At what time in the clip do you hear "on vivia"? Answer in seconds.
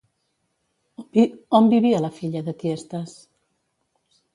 1.59-2.03